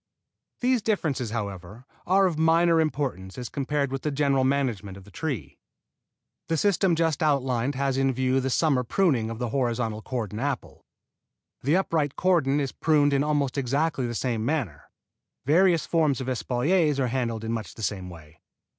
[0.61, 5.11] These differences, however, are of minor importance as compared with the general management of the
[5.11, 5.59] tree.
[6.47, 10.87] The system just outlined has in view the summer pruning of the horizontal cordon apple.
[11.61, 14.89] The upright cordon is pruned in almost exactly the same manner.
[15.45, 18.39] Various forms of espaliers are handled in much the same way.